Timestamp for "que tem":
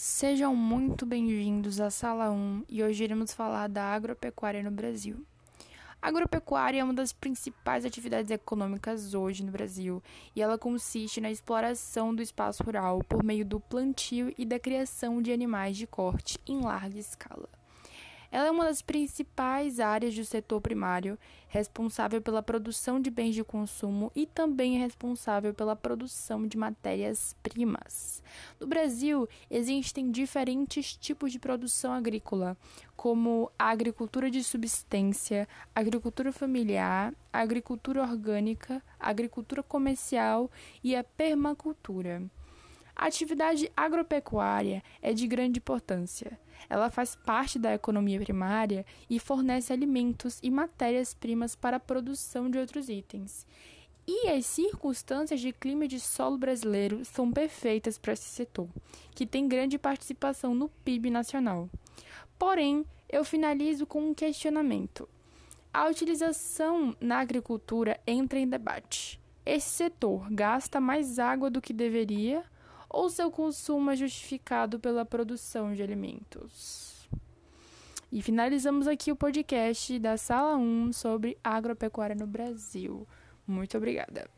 59.14-59.46